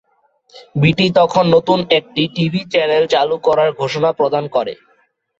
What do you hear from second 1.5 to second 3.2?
নতুন একটি TV channel